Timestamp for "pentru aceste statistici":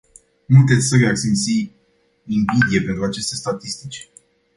2.85-4.09